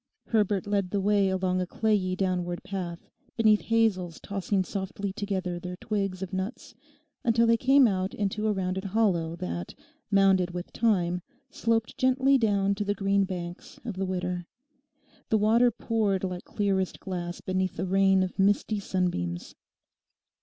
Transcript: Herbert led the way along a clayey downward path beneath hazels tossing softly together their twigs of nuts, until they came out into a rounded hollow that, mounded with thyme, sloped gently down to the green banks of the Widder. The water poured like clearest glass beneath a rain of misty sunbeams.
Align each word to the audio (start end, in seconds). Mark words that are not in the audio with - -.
Herbert 0.29 0.65
led 0.65 0.89
the 0.89 0.99
way 0.99 1.29
along 1.29 1.61
a 1.61 1.67
clayey 1.67 2.15
downward 2.15 2.63
path 2.63 3.07
beneath 3.37 3.61
hazels 3.61 4.19
tossing 4.19 4.63
softly 4.63 5.13
together 5.13 5.59
their 5.59 5.75
twigs 5.75 6.23
of 6.23 6.33
nuts, 6.33 6.73
until 7.23 7.45
they 7.45 7.55
came 7.55 7.87
out 7.87 8.15
into 8.15 8.47
a 8.47 8.51
rounded 8.51 8.83
hollow 8.83 9.35
that, 9.35 9.75
mounded 10.09 10.55
with 10.55 10.71
thyme, 10.71 11.21
sloped 11.51 11.99
gently 11.99 12.39
down 12.39 12.73
to 12.73 12.83
the 12.83 12.95
green 12.95 13.25
banks 13.25 13.79
of 13.85 13.93
the 13.93 14.07
Widder. 14.07 14.47
The 15.29 15.37
water 15.37 15.69
poured 15.69 16.23
like 16.23 16.45
clearest 16.45 16.99
glass 16.99 17.39
beneath 17.39 17.77
a 17.77 17.85
rain 17.85 18.23
of 18.23 18.39
misty 18.39 18.79
sunbeams. 18.79 19.53